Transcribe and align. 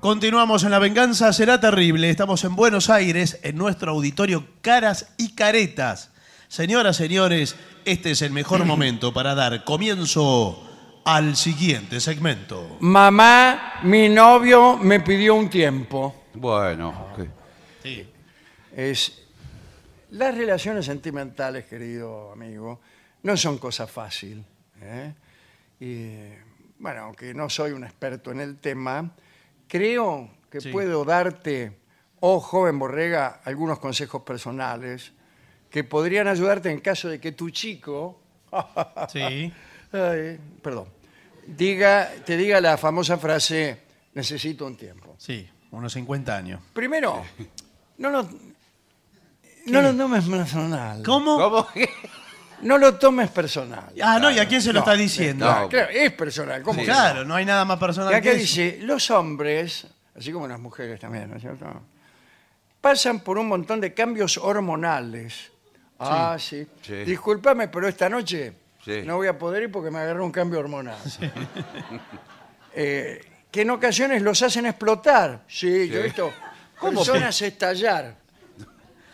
Continuamos 0.00 0.62
en 0.62 0.70
La 0.70 0.78
Venganza 0.78 1.32
Será 1.32 1.58
Terrible. 1.58 2.08
Estamos 2.08 2.44
en 2.44 2.54
Buenos 2.54 2.88
Aires, 2.88 3.40
en 3.42 3.56
nuestro 3.56 3.90
auditorio 3.90 4.46
Caras 4.60 5.12
y 5.18 5.34
Caretas. 5.34 6.12
Señoras, 6.46 6.96
señores, 6.96 7.56
este 7.84 8.12
es 8.12 8.22
el 8.22 8.30
mejor 8.30 8.64
momento 8.64 9.12
para 9.12 9.34
dar 9.34 9.64
comienzo 9.64 11.02
al 11.04 11.34
siguiente 11.34 11.98
segmento. 11.98 12.76
Mamá, 12.78 13.80
mi 13.82 14.08
novio 14.08 14.76
me 14.76 15.00
pidió 15.00 15.34
un 15.34 15.50
tiempo. 15.50 16.26
Bueno, 16.34 17.08
¿qué? 17.16 17.28
Sí. 17.82 18.08
Es 18.76 19.26
las 20.10 20.32
relaciones 20.32 20.86
sentimentales, 20.86 21.64
querido 21.64 22.30
amigo, 22.30 22.80
no 23.24 23.36
son 23.36 23.58
cosa 23.58 23.88
fácil. 23.88 24.44
¿eh? 24.80 25.12
Y 25.80 26.78
bueno, 26.78 27.06
aunque 27.06 27.34
no 27.34 27.50
soy 27.50 27.72
un 27.72 27.82
experto 27.82 28.30
en 28.30 28.38
el 28.38 28.58
tema, 28.58 29.12
creo 29.68 30.30
que 30.50 30.60
Sí. 30.60 30.70
puedo 30.72 31.04
darte, 31.04 31.76
oh 32.20 32.40
joven 32.40 32.78
borrega, 32.78 33.40
algunos 33.44 33.78
consejos 33.78 34.22
personales 34.22 35.12
que 35.70 35.84
podrían 35.84 36.26
ayudarte 36.28 36.70
en 36.70 36.80
caso 36.80 37.08
de 37.08 37.20
que 37.20 37.32
tu 37.32 37.50
chico 37.50 38.20
Sí. 39.12 39.52
Ay, 39.92 40.38
perdón. 40.62 40.86
Diga, 41.46 42.10
te 42.24 42.36
diga 42.36 42.60
la 42.60 42.76
famosa 42.76 43.16
frase, 43.18 43.78
necesito 44.14 44.66
un 44.66 44.76
tiempo. 44.76 45.14
Sí, 45.18 45.48
unos 45.70 45.92
50 45.92 46.36
años. 46.36 46.60
Primero, 46.74 47.22
no 47.98 48.10
lo, 48.10 48.22
no 49.66 49.82
lo 49.82 49.94
tomes 49.96 50.24
personal. 50.28 51.02
¿Cómo? 51.04 51.36
¿Cómo 51.38 51.66
que? 51.68 51.88
No 52.62 52.76
lo 52.78 52.96
tomes 52.96 53.30
personal. 53.30 53.92
Ah, 54.02 54.18
no, 54.18 54.30
¿y 54.30 54.38
a 54.38 54.48
quién 54.48 54.60
se 54.60 54.68
lo 54.72 54.74
No, 54.74 54.78
está 54.80 54.94
diciendo? 54.94 55.46
no. 55.46 55.68
Claro, 55.68 55.88
es 55.90 56.12
personal. 56.12 56.62
¿cómo 56.62 56.80
Sí. 56.80 56.86
que 56.86 56.90
no? 56.92 56.98
Claro, 56.98 57.24
no 57.24 57.34
hay 57.34 57.44
nada 57.44 57.64
más 57.64 57.76
Y 57.76 57.80
personal 57.80 58.08
acá 58.08 58.20
que 58.20 58.30
eso. 58.30 58.38
dice, 58.40 58.78
los 58.82 59.10
hombres, 59.10 59.86
así 60.16 60.32
como 60.32 60.48
las 60.48 60.58
mujeres 60.58 60.98
también, 61.00 61.30
¿no 61.30 61.36
es 61.36 61.42
cierto? 61.42 61.66
Pasan 62.80 63.20
por 63.20 63.38
un 63.38 63.48
montón 63.48 63.80
de 63.80 63.94
cambios 63.94 64.38
hormonales. 64.38 65.50
Ah, 66.00 66.36
sí. 66.38 66.66
Sí. 66.82 66.94
Discúlpame, 67.04 67.68
pero 67.68 67.86
esta 67.88 68.08
noche 68.08 68.52
Sí. 68.84 69.02
no 69.04 69.16
voy 69.16 69.26
a 69.28 69.36
poder 69.38 69.64
ir 69.64 69.70
porque 69.72 69.90
me 69.90 69.98
agarró 69.98 70.24
un 70.24 70.32
cambio 70.32 70.58
hormonal. 70.60 70.96
Eh, 72.74 73.20
que 73.50 73.62
en 73.62 73.70
ocasiones 73.70 74.22
los 74.22 74.40
hacen 74.42 74.66
explotar. 74.66 75.42
Sí, 75.48 75.88
yo 75.88 75.98
he 76.00 76.02
visto 76.04 76.32
¿Cómo? 76.78 76.98
personas 77.00 77.40
estallar 77.42 78.14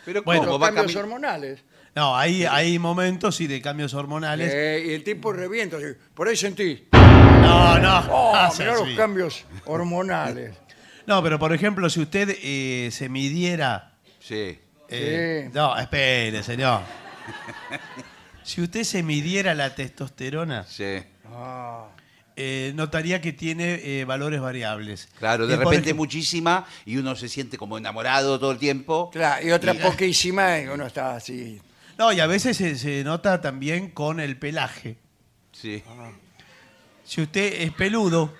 Pero 0.03 0.21
Bueno, 0.23 0.41
por 0.41 0.47
¿cómo 0.51 0.51
los 0.59 0.61
va 0.61 0.67
a 0.67 0.73
cambios 0.75 0.95
hormonales. 1.01 1.61
No, 1.95 2.15
hay, 2.17 2.43
hay 2.45 2.77
momentos 2.77 3.37
sí 3.37 3.47
de 3.47 3.61
cambios 3.61 3.93
hormonales. 3.93 4.51
Eh, 4.53 4.83
y 4.87 4.93
el 4.93 5.03
tipo 5.03 5.31
revienta. 5.31 5.77
así, 5.77 5.85
Por 6.13 6.27
ahí 6.27 6.35
sentí. 6.35 6.87
No, 6.91 7.79
no. 7.79 7.99
Oh, 8.09 8.33
ah, 8.35 8.51
mirá 8.59 8.73
los 8.73 8.87
sí. 8.89 8.95
cambios 8.95 9.45
hormonales. 9.65 10.55
No, 11.07 11.21
pero 11.21 11.37
por 11.37 11.53
ejemplo, 11.53 11.87
si 11.87 11.99
usted 11.99 12.35
eh, 12.41 12.89
se 12.91 13.09
midiera. 13.09 13.93
Sí. 14.19 14.57
eh, 14.89 15.43
Sí. 15.45 15.51
No, 15.53 15.77
espere, 15.77 16.41
señor. 16.41 16.81
Si 18.41 18.59
usted 18.61 18.83
se 18.83 19.03
midiera 19.03 19.53
la 19.53 19.75
testosterona, 19.75 20.63
Sí. 20.63 21.03
Ah. 21.31 21.85
eh, 22.35 22.71
notaría 22.75 23.21
que 23.21 23.33
tiene 23.33 23.79
eh, 23.83 24.03
valores 24.05 24.41
variables. 24.41 25.07
Claro, 25.19 25.45
de 25.45 25.57
por 25.57 25.65
repente 25.65 25.91
ejemplo- 25.91 25.95
muchísima 25.97 26.65
y 26.87 26.97
uno 26.97 27.15
se 27.15 27.29
siente 27.29 27.55
como 27.55 27.77
enamorado 27.77 28.39
todo 28.39 28.51
el 28.51 28.57
tiempo. 28.57 29.11
Claro, 29.11 29.45
y 29.45 29.51
otra 29.51 29.75
poquísima 29.75 30.59
y 30.59 30.65
uno 30.67 30.87
está 30.87 31.15
así. 31.17 31.61
No, 31.97 32.11
y 32.11 32.19
a 32.19 32.27
veces 32.27 32.57
se, 32.57 32.77
se 32.77 33.03
nota 33.03 33.39
también 33.41 33.89
con 33.91 34.19
el 34.19 34.37
pelaje. 34.37 34.97
Sí. 35.51 35.83
Si 37.05 37.21
usted 37.21 37.61
es 37.61 37.71
peludo. 37.71 38.33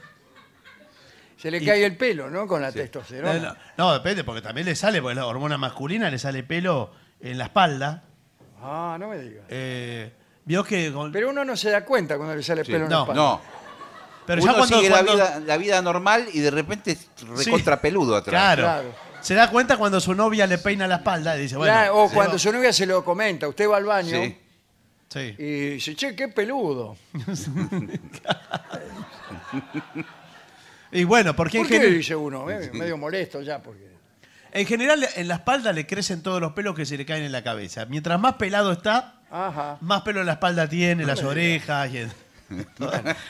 Se 1.38 1.52
le 1.52 1.58
Y- 1.58 1.66
cae 1.66 1.86
el 1.86 1.95
pelo, 1.95 2.30
¿no? 2.30 2.47
Con 2.47 2.62
la 2.62 2.72
testosterona. 2.72 3.39
No, 3.39 3.56
no, 3.78 3.94
depende, 3.94 4.23
porque 4.23 4.42
también 4.42 4.66
le 4.66 4.75
sale, 4.75 5.02
porque 5.02 5.16
la 5.16 5.25
hormona 5.28 5.58
masculina 5.58 6.09
le 6.09 6.17
sale 6.17 6.44
pelo 6.44 6.92
en 7.22 7.38
la 7.38 7.45
espalda. 7.45 8.03
Ah, 8.62 8.97
no 9.00 9.09
me 9.09 9.20
digas. 9.20 9.44
Eh, 9.50 10.12
Vio 10.46 10.63
que. 10.63 10.91
con- 10.91 11.12
Pero 11.12 11.29
uno 11.29 11.44
no 11.46 11.56
se 11.56 11.69
da 11.69 11.84
cuenta 11.85 12.18
cuando 12.18 12.35
le 12.35 12.44
sale 12.44 12.63
Sí. 12.66 12.72
pelo 12.72 12.85
en 12.85 12.90
la 12.91 12.96
No, 12.97 13.02
espalda. 13.03 13.22
No, 13.22 13.41
pero 14.25 14.41
uno 14.44 14.52
ya 14.52 14.58
cuando. 14.58 14.78
sigue 14.78 14.90
cuando- 14.90 15.16
La, 15.16 15.25
vida, 15.25 15.40
la 15.46 15.58
vida 15.58 15.81
normal 15.81 16.25
y 16.34 16.40
de 16.40 16.52
repente 16.52 16.91
es 16.91 17.08
recontra 17.28 17.79
peludo 17.79 18.16
atrás. 18.16 18.31
Claro. 18.31 18.63
Claro. 18.63 19.04
Se 19.25 19.34
da 19.34 19.50
cuenta 19.50 19.78
cuando 19.78 20.00
su 20.00 20.13
novia 20.13 20.46
le 20.46 20.59
peina 20.59 20.86
la 20.88 20.97
espalda 20.97 21.36
y 21.36 21.41
dice, 21.41 21.58
bueno. 21.58 21.74
Claro, 21.74 21.97
o 22.03 22.12
cuando 22.12 22.38
su 22.38 22.52
novia 22.52 22.72
se 22.72 22.86
lo 22.86 23.03
comenta, 23.03 23.47
usted 23.47 23.68
va 23.68 23.78
al 23.78 23.84
baño 23.86 24.12
Sí. 24.24 24.38
Sí. 25.09 25.36
y 25.40 25.69
dice, 25.72 25.96
che, 25.96 26.16
qué 26.16 26.28
peludo. 26.28 26.96
Y 30.91 31.03
bueno, 31.03 31.35
porque 31.35 31.58
en, 31.58 31.64
¿Por 31.64 31.72
qué? 31.72 31.80
gen- 31.81 31.94
Dice 31.94 32.16
uno, 32.16 32.50
eh, 32.50 32.69
medio 32.74 32.97
molesto 32.97 33.41
ya, 33.41 33.62
porque... 33.62 33.85
en 34.53 34.66
general 34.66 35.06
en 35.16 35.28
la 35.28 35.35
espalda 35.35 35.74
le 35.74 35.85
crecen 35.85 36.22
todos 36.24 36.40
los 36.40 36.53
pelos 36.53 36.74
que 36.75 36.85
se 36.85 36.96
le 36.97 37.06
caen 37.06 37.24
en 37.24 37.31
la 37.31 37.44
cabeza. 37.44 37.85
Mientras 37.85 38.19
más 38.19 38.35
pelado 38.35 38.72
está, 38.72 39.16
Ajá. 39.30 39.78
más 39.81 40.03
pelo 40.03 40.22
en 40.22 40.28
la 40.28 40.34
espalda 40.34 40.69
tiene, 40.69 41.03
las 41.06 41.22
orejas, 41.24 41.91
y 41.91 41.97
en, 41.97 42.12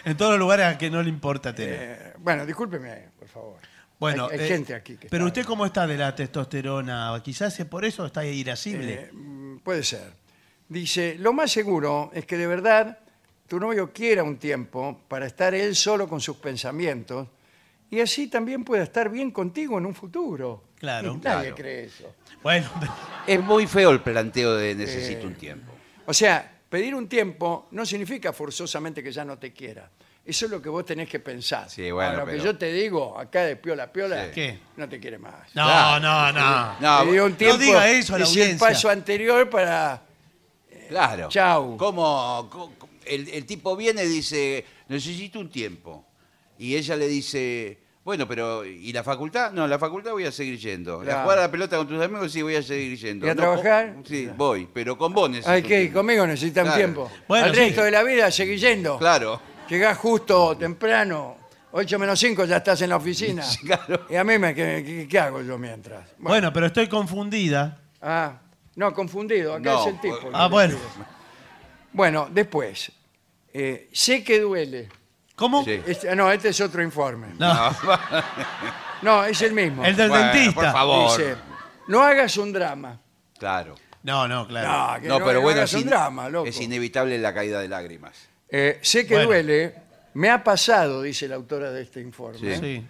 en 0.06 0.18
todos 0.18 0.32
los 0.32 0.40
lugares 0.40 0.66
a 0.68 0.78
que 0.78 0.90
no 0.92 1.02
le 1.02 1.10
importa 1.10 1.56
tener. 1.56 1.74
Eh, 1.80 2.14
bueno, 2.20 2.46
discúlpeme, 2.46 3.06
por 3.18 3.28
favor. 3.30 3.58
Bueno, 4.00 4.28
hay, 4.32 4.40
hay 4.40 4.46
eh, 4.46 4.48
gente 4.48 4.74
aquí 4.76 4.98
que 4.98 5.08
pero 5.10 5.28
está- 5.28 5.40
usted 5.42 5.48
cómo 5.48 5.66
está 5.66 5.88
de 5.88 5.98
la 5.98 6.14
testosterona, 6.16 7.20
quizás 7.24 7.60
es 7.60 7.66
por 7.66 7.86
eso 7.86 8.06
está 8.06 8.26
irascible. 8.26 8.94
Eh, 8.94 9.10
mm, 9.14 9.58
puede 9.60 9.84
ser. 9.84 10.14
Dice, 10.68 11.16
lo 11.20 11.32
más 11.34 11.52
seguro 11.52 12.12
es 12.14 12.26
que 12.26 12.38
de 12.38 12.48
verdad 12.48 13.00
tu 13.48 13.60
novio 13.60 13.92
quiera 13.94 14.24
un 14.24 14.38
tiempo 14.38 15.02
para 15.08 15.26
estar 15.28 15.54
él 15.54 15.76
solo 15.76 16.08
con 16.08 16.20
sus 16.20 16.38
pensamientos 16.38 17.28
y 17.90 18.00
así 18.00 18.28
también 18.28 18.64
pueda 18.64 18.84
estar 18.84 19.10
bien 19.10 19.32
contigo 19.32 19.78
en 19.78 19.86
un 19.86 19.94
futuro. 19.94 20.64
Claro. 20.80 21.14
Nadie 21.14 21.22
Claro. 21.22 21.56
cree 21.56 21.86
eso. 21.86 22.16
bueno, 22.44 22.68
Es 23.28 23.40
muy 23.42 23.66
feo 23.68 23.92
el 23.92 24.02
planteo 24.02 24.56
de 24.56 24.76
necesito 24.76 25.22
Eh, 25.22 25.28
un 25.28 25.36
tiempo. 25.36 25.72
O 26.08 26.14
sea, 26.14 26.52
pedir 26.70 26.94
un 26.96 27.08
tiempo 27.08 27.68
no 27.72 27.86
significa 27.86 28.34
forzosamente 28.34 29.02
que 29.02 29.12
ya 29.12 29.24
no 29.24 29.38
te 29.38 29.54
quiera. 29.54 29.90
Eso 30.26 30.46
es 30.46 30.52
lo 30.52 30.60
que 30.62 30.70
vos 30.70 30.84
tenés 30.86 31.08
que 31.08 31.20
pensar. 31.20 31.70
Sí, 31.70 31.92
bueno, 31.92 32.10
Ahora, 32.10 32.20
lo 32.22 32.26
que 32.26 32.32
pero- 32.34 32.44
yo 32.46 32.58
te 32.58 32.74
digo, 32.74 33.18
acá 33.20 33.44
de 33.44 33.56
piola 33.58 33.92
piola, 33.94 34.26
Sí. 34.26 34.32
¿Qué? 34.34 34.60
no 34.78 34.90
te 34.90 35.00
quiere 35.00 35.20
más. 35.20 35.54
no, 35.54 35.64
Claro. 35.66 36.00
no, 36.00 36.32
no. 36.32 36.80
No, 36.80 37.04
Te 37.06 37.12
dio 37.12 37.26
un 37.26 37.32
no 37.32 37.38
tiempo, 37.38 37.58
diga 37.60 37.90
eso 37.92 38.16
a 38.16 38.20
la 38.20 38.26
el 38.26 38.30
audiencia. 38.32 38.68
paso 38.68 38.90
anterior 38.90 39.50
para... 39.50 40.02
Claro. 40.90 41.30
Chau. 41.30 41.78
Como 41.78 42.48
co- 42.52 42.72
co- 42.78 42.90
el, 43.06 43.28
el 43.30 43.46
tipo 43.46 43.76
viene 43.76 44.04
y 44.04 44.08
dice, 44.08 44.66
necesito 44.88 45.40
un 45.40 45.50
tiempo. 45.50 46.06
Y 46.58 46.76
ella 46.76 46.96
le 46.96 47.08
dice, 47.08 47.78
bueno, 48.04 48.28
pero 48.28 48.66
¿y 48.66 48.92
la 48.94 49.04
facultad? 49.04 49.52
No, 49.52 49.68
la 49.68 49.78
facultad 49.80 50.12
voy 50.12 50.26
a 50.26 50.32
seguir 50.32 50.58
yendo. 50.60 51.00
Claro. 51.02 51.18
La 51.18 51.24
jugar 51.24 51.38
a 51.40 51.42
la 51.42 51.52
pelota 51.52 51.78
con 51.78 51.88
tus 51.88 52.02
amigos 52.04 52.32
sí 52.32 52.42
voy 52.42 52.56
a 52.56 52.64
seguir 52.64 52.98
yendo. 52.98 53.26
¿Y 53.26 53.30
a 53.30 53.34
No, 53.36 53.42
trabajar? 53.42 53.94
con- 53.94 54.06
sí, 54.06 54.30
voy, 54.36 54.68
pero 54.74 54.98
con 54.98 55.14
vos 55.14 55.30
necesito 55.30 55.52
Ay, 55.52 55.62
un 55.62 55.68
que 55.68 55.78
tiempo. 55.82 56.00
conmigo 56.00 56.26
necesitan 56.28 56.64
Claro. 56.66 56.78
tiempo. 56.78 57.12
Bueno, 57.28 57.46
Al 57.46 57.54
sí. 57.54 57.60
resto 57.60 57.84
de 57.84 57.92
la 57.92 58.04
vida 58.04 58.32
seguís 58.32 58.62
yendo. 58.62 58.98
Claro. 58.98 59.42
Llegás 59.70 59.98
justo, 59.98 60.56
temprano, 60.58 61.38
8 61.72 62.00
menos 62.00 62.20
5 62.20 62.46
ya 62.46 62.58
estás 62.58 62.82
en 62.82 62.90
la 62.90 62.98
oficina. 62.98 63.44
Claro. 63.66 64.06
Y 64.10 64.16
a 64.16 64.24
mí, 64.24 64.38
me, 64.38 64.54
¿qué, 64.54 64.84
qué- 64.86 65.08
qué 65.10 65.20
hago 65.20 65.42
yo 65.42 65.58
mientras? 65.58 66.10
Bueno, 66.18 66.52
pero 66.54 66.68
estoy 66.68 66.88
confundida. 66.88 67.80
Ah, 68.02 68.34
no, 68.76 68.94
confundido, 68.94 69.54
acá 69.54 69.62
No, 69.72 69.82
es 69.82 69.88
el 69.88 70.00
tipo. 70.02 70.30
Ah, 70.34 70.48
bueno. 70.48 70.78
Bueno, 71.94 72.28
después, 72.32 72.92
eh, 73.54 73.90
sé 73.94 74.24
que 74.24 74.40
duele. 74.42 74.90
¿Cómo? 75.36 75.64
Sí. 75.66 75.82
Este- 75.86 76.16
no, 76.16 76.32
este 76.32 76.50
es 76.50 76.62
otro 76.62 76.82
informe. 76.84 77.28
No, 77.40 77.72
No, 79.02 79.24
es 79.26 79.42
el 79.42 79.54
mismo. 79.54 79.84
el 79.84 79.96
del 79.96 80.10
Bueno, 80.10 80.26
dentista. 80.28 80.54
por 80.62 80.72
favor. 80.72 81.18
Dice, 81.18 81.36
no 81.88 82.02
hagas 82.04 82.38
un 82.38 82.54
drama. 82.54 83.00
Claro. 83.38 83.76
No, 84.04 84.28
no, 84.28 84.48
claro. 84.48 84.68
No, 84.96 85.02
que 85.02 85.08
No, 85.08 85.20
no, 85.20 85.26
pero 85.26 85.40
no 85.40 85.42
bueno, 85.44 85.60
hagas 85.60 85.70
es, 85.72 85.76
un 85.76 85.82
in- 85.82 85.88
drama, 85.90 86.30
loco. 86.30 86.48
es 86.48 86.60
inevitable 86.62 87.18
la 87.18 87.34
caída 87.34 87.60
de 87.60 87.68
lágrimas. 87.68 88.14
Eh, 88.50 88.80
sé 88.82 89.06
que 89.08 89.16
Bueno. 89.16 89.30
duele, 89.30 89.76
me 90.14 90.30
ha 90.30 90.44
pasado, 90.44 91.02
dice 91.02 91.28
la 91.28 91.36
autora 91.36 91.72
de 91.72 91.82
este 91.82 92.00
informe. 92.02 92.56
Sí. 92.56 92.60
Sí. 92.62 92.86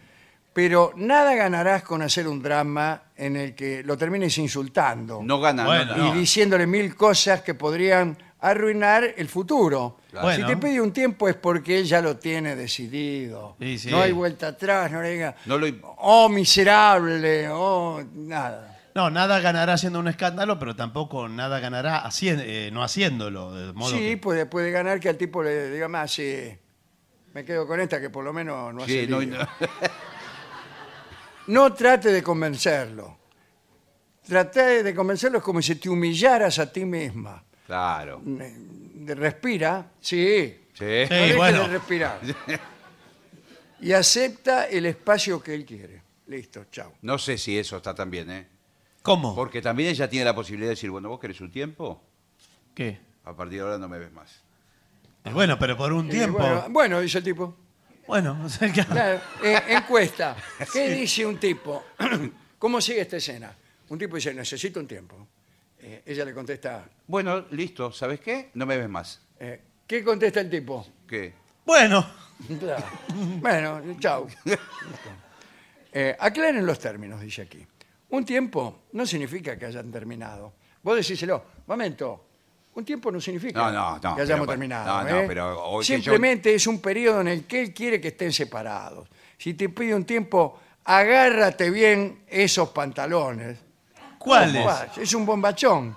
Pero 0.54 0.94
nada 0.96 1.36
ganarás 1.36 1.84
con 1.84 2.02
hacer 2.02 2.28
un 2.28 2.42
drama 2.42 3.04
en 3.18 3.36
el 3.36 3.54
que 3.56 3.84
lo 3.84 3.98
termines 3.98 4.38
insultando 4.38 5.22
No 5.22 5.40
gana. 5.42 5.66
Bueno, 5.66 5.98
no, 5.98 6.06
y 6.08 6.10
no. 6.12 6.16
diciéndole 6.16 6.66
mil 6.66 6.96
cosas 6.96 7.42
que 7.42 7.56
podrían 7.56 8.18
arruinar 8.40 9.04
el 9.18 9.28
futuro. 9.28 9.98
Claro. 10.12 10.28
Bueno. 10.28 10.48
Si 10.48 10.54
te 10.54 10.58
pide 10.58 10.80
un 10.80 10.94
tiempo 10.94 11.28
es 11.28 11.36
porque 11.36 11.80
él 11.80 11.86
ya 11.86 12.00
lo 12.02 12.16
tiene 12.18 12.56
decidido. 12.56 13.58
Sí, 13.60 13.78
sí. 13.80 13.90
No 13.92 14.02
hay 14.02 14.14
vuelta 14.14 14.50
atrás, 14.50 14.90
no 14.92 15.02
le 15.02 15.10
diga, 15.12 15.36
No 15.46 15.58
lo- 15.58 15.68
oh 15.98 16.30
miserable, 16.30 17.50
oh 17.50 18.02
nada. 18.14 18.75
No, 18.96 19.10
nada 19.10 19.42
ganará 19.42 19.74
haciendo 19.74 20.00
un 20.00 20.08
escándalo, 20.08 20.58
pero 20.58 20.74
tampoco 20.74 21.28
nada 21.28 21.60
ganará 21.60 22.08
eh, 22.22 22.70
no 22.72 22.82
haciéndolo. 22.82 23.54
De 23.54 23.74
modo 23.74 23.92
Sí, 23.92 24.00
que- 24.00 24.18
puede, 24.18 24.46
puede 24.46 24.72
ganar 24.72 25.02
que 25.02 25.10
al 25.10 25.18
tipo 25.18 25.44
le 25.44 25.70
diga 25.70 25.90
más, 25.90 26.14
sí, 26.14 26.58
me 27.34 27.44
quedo 27.44 27.68
con 27.68 27.82
esta 27.82 28.00
que 28.00 28.10
por 28.10 28.24
lo 28.24 28.32
menos 28.32 28.74
no 28.74 28.84
hace 28.84 29.02
Sí, 29.02 29.08
no- 29.12 29.20
lío". 29.20 29.38
no- 29.38 29.48
No 31.48 31.74
trate 31.74 32.10
de 32.12 32.24
convencerlo. 32.24 33.18
Trate 34.26 34.82
de 34.82 34.96
convencerlo 34.96 35.40
es 35.40 35.44
como 35.44 35.62
si 35.62 35.76
te 35.76 35.90
humillaras 35.90 36.58
a 36.58 36.72
ti 36.72 36.86
misma. 36.86 37.44
Claro. 37.68 38.22
De- 38.24 39.14
Respira, 39.14 39.92
sí. 40.00 40.58
Sí. 40.74 40.84
No 40.84 40.86
Sí, 40.86 41.10
deje 41.10 41.36
bueno. 41.36 41.62
de 41.64 41.68
respirar. 41.68 42.20
Y 43.82 43.92
acepta 43.92 44.68
el 44.68 44.86
espacio 44.86 45.44
que 45.44 45.54
él 45.54 45.66
quiere. 45.66 46.02
listo, 46.28 46.66
chao. 46.72 46.94
No 47.02 47.18
sé 47.20 47.38
si 47.38 47.60
eso 47.60 47.76
está 47.78 47.94
tan 47.94 48.10
bien, 48.10 48.32
¿eh? 48.32 48.48
¿Cómo? 49.06 49.36
Porque 49.36 49.62
también 49.62 49.90
ella 49.90 50.10
tiene 50.10 50.26
la 50.26 50.34
posibilidad 50.34 50.68
de 50.70 50.76
decir, 50.76 50.90
bueno, 50.90 51.10
vos 51.10 51.20
querés 51.20 51.40
un 51.40 51.52
tiempo, 51.52 52.02
¿Qué? 52.74 53.00
a 53.24 53.36
partir 53.36 53.60
de 53.60 53.64
ahora 53.64 53.78
no 53.78 53.88
me 53.88 54.00
ves 54.00 54.12
más. 54.12 54.42
Eh, 55.24 55.32
Bueno, 55.32 55.58
pero 55.60 55.78
por 55.78 55.94
un 55.94 56.08
Y 56.08 56.10
tiempo. 56.10 56.40
bueno, 56.40 56.56
Bueno, 56.56 56.74
bueno, 56.74 57.00
dice 57.02 57.20
el 57.20 57.24
tipo. 57.24 57.56
o 58.08 58.50
sea 58.50 58.74
que- 58.74 58.84
Claro, 58.84 59.22
eh, 59.44 59.62
encuesta. 59.70 60.36
¿Qué 60.74 60.90
dice 60.90 61.24
un 61.26 61.38
tipo? 61.40 61.84
¿Cómo 62.60 62.82
sigue 62.82 63.02
esta 63.02 63.18
escena? 63.18 63.56
Un 63.90 64.00
tipo 64.00 64.16
dice, 64.16 64.34
necesito 64.34 64.80
un 64.80 64.88
tiempo. 64.88 65.28
Eh, 65.80 66.02
ella 66.08 66.26
le 66.26 66.34
contesta, 66.34 66.84
Bueno, 67.06 67.46
listo, 67.52 67.92
¿sabes 67.92 68.20
qué? 68.20 68.50
No 68.56 68.66
me 68.66 68.76
ves 68.76 68.90
más. 68.90 69.22
eh, 69.40 69.62
¿qué 69.86 70.04
contesta 70.04 70.40
el 70.42 70.50
tipo? 70.50 70.84
¿Qué? 71.08 71.34
bueno, 71.64 72.04
Claro. 72.60 72.84
Bueno, 73.40 73.82
chao. 74.00 74.28
Eh, 75.94 76.16
aclaren 76.20 76.66
los 76.66 76.80
términos, 76.80 77.22
dice 77.22 77.44
aquí. 77.44 77.66
Un 78.10 78.24
tiempo 78.26 78.84
no 78.94 79.06
significa 79.06 79.58
que 79.58 79.66
hayan 79.66 79.92
terminado. 79.92 80.54
Vos 80.84 80.96
decíselo, 80.98 81.44
momento, 81.68 82.26
un 82.76 82.86
tiempo 82.86 83.12
no 83.12 83.20
significa 83.20 83.60
No, 83.60 83.72
no, 83.72 84.00
no, 84.00 84.16
que 84.16 84.22
hayamos 84.22 84.46
pero- 84.46 84.52
terminado. 84.52 85.04
no, 85.04 85.10
no, 85.10 85.20
¿eh? 85.22 85.26
pero 85.28 85.64
hoy 85.66 85.86
que 85.86 85.94
Simplemente 85.96 86.54
es 86.54 86.68
un 86.68 86.80
periodo 86.80 87.22
en 87.22 87.28
el 87.30 87.46
que 87.46 87.62
él 87.62 87.74
quiere 87.74 88.00
que 88.00 88.10
estén 88.10 88.32
separados. 88.32 89.08
Si 89.38 89.54
te 89.56 89.70
pide 89.70 89.96
un 89.96 90.06
tiempo, 90.06 90.60
agárrate 90.86 91.70
bien 91.72 92.24
esos 92.28 92.70
pantalones. 92.70 93.58
¿cuáles? 94.20 94.64
Buah, 94.64 94.86
Es 95.02 95.14
un 95.14 95.26
bombachón. 95.26 95.96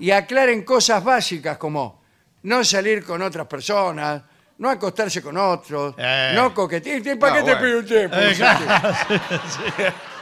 Y 0.00 0.10
aclaren 0.10 0.62
cosas 0.64 1.02
básicas 1.04 1.56
como 1.58 2.02
no 2.42 2.64
salir 2.64 3.04
con 3.04 3.20
otras 3.22 3.46
personas, 3.46 4.22
no 4.58 4.70
acostarse 4.70 5.20
con 5.22 5.36
otros, 5.36 5.94
Eh. 5.98 6.32
no 6.34 6.52
coquetear. 6.54 7.18
¿Para 7.18 7.32
Ah, 7.32 7.36
qué 7.38 7.42
te 7.44 7.54
bueno. 7.54 7.60
pide 7.60 7.76
un 7.78 7.86
tiempo? 7.86 8.16
Eh, 8.16 8.34
claro. 8.36 8.94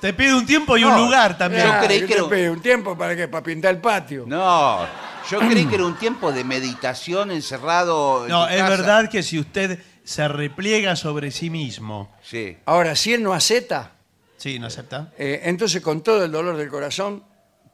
Te 0.00 0.12
pide 0.12 0.34
un 0.34 0.44
tiempo 0.46 0.76
y 0.76 0.84
un 0.84 0.90
No, 0.92 1.04
lugar 1.04 1.36
también. 1.38 1.64
Yo 1.66 1.86
creí 1.86 2.00
¿qué 2.00 2.06
que 2.06 2.14
te 2.14 2.20
era- 2.20 2.28
pide? 2.28 2.50
¿Un 2.50 2.60
tiempo 2.60 2.96
para 2.96 3.16
qué? 3.16 3.28
¿Para 3.28 3.42
pintar 3.42 3.74
el 3.74 3.80
patio? 3.80 4.24
No, 4.26 4.86
yo 5.30 5.38
creí 5.40 5.66
que 5.66 5.74
era 5.76 5.86
un 5.86 5.96
tiempo 5.98 6.32
de 6.32 6.44
meditación 6.44 7.30
encerrado. 7.30 8.24
en 8.24 8.30
No, 8.30 8.46
tu 8.46 8.52
es 8.52 8.58
casa. 8.60 8.68
verdad 8.70 9.10
que 9.10 9.22
si 9.22 9.38
usted 9.38 9.80
se 10.04 10.28
repliega 10.28 10.94
sobre 10.96 11.30
sí 11.30 11.50
mismo. 11.50 12.14
Sí. 12.22 12.56
Ahora, 12.66 12.94
si 12.94 13.14
él 13.14 13.22
no 13.22 13.32
acepta, 13.32 13.92
Sí, 14.36 14.58
¿no 14.58 14.66
acepta? 14.66 15.12
eh, 15.18 15.40
entonces 15.44 15.80
con 15.82 16.02
todo 16.02 16.24
el 16.24 16.30
dolor 16.30 16.56
del 16.56 16.68
corazón, 16.68 17.24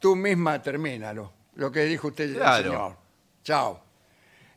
tú 0.00 0.14
misma 0.16 0.62
termínalo. 0.62 1.32
Lo 1.56 1.70
que 1.70 1.80
dijo 1.84 2.08
usted, 2.08 2.34
Claro. 2.36 2.62
señor. 2.64 2.96
Chao. 3.44 3.82